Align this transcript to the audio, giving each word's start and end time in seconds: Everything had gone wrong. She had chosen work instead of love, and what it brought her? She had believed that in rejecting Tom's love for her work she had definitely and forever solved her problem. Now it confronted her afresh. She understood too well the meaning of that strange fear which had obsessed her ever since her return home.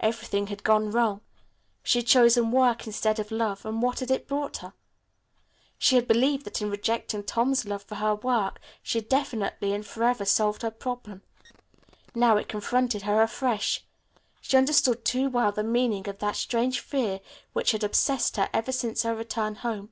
Everything 0.00 0.48
had 0.48 0.64
gone 0.64 0.90
wrong. 0.90 1.20
She 1.84 2.00
had 2.00 2.06
chosen 2.08 2.50
work 2.50 2.84
instead 2.84 3.20
of 3.20 3.30
love, 3.30 3.64
and 3.64 3.80
what 3.80 4.02
it 4.02 4.26
brought 4.26 4.56
her? 4.56 4.72
She 5.78 5.94
had 5.94 6.08
believed 6.08 6.44
that 6.46 6.60
in 6.60 6.68
rejecting 6.68 7.22
Tom's 7.22 7.64
love 7.64 7.84
for 7.84 7.94
her 7.94 8.16
work 8.16 8.58
she 8.82 8.98
had 8.98 9.08
definitely 9.08 9.72
and 9.72 9.86
forever 9.86 10.24
solved 10.24 10.62
her 10.62 10.72
problem. 10.72 11.22
Now 12.12 12.36
it 12.38 12.48
confronted 12.48 13.02
her 13.02 13.22
afresh. 13.22 13.84
She 14.40 14.56
understood 14.56 15.04
too 15.04 15.28
well 15.30 15.52
the 15.52 15.62
meaning 15.62 16.08
of 16.08 16.18
that 16.18 16.34
strange 16.34 16.80
fear 16.80 17.20
which 17.52 17.70
had 17.70 17.84
obsessed 17.84 18.36
her 18.36 18.50
ever 18.52 18.72
since 18.72 19.04
her 19.04 19.14
return 19.14 19.54
home. 19.54 19.90